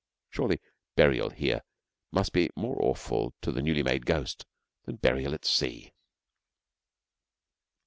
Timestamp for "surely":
0.31-0.59